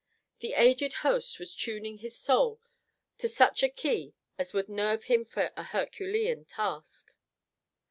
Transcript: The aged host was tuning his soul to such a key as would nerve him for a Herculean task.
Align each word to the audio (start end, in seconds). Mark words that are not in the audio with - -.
The 0.39 0.53
aged 0.55 0.93
host 1.05 1.37
was 1.39 1.55
tuning 1.55 1.99
his 1.99 2.17
soul 2.17 2.59
to 3.19 3.29
such 3.29 3.61
a 3.61 3.69
key 3.69 4.15
as 4.35 4.51
would 4.51 4.67
nerve 4.67 5.03
him 5.03 5.25
for 5.25 5.51
a 5.55 5.61
Herculean 5.61 6.45
task. 6.45 7.13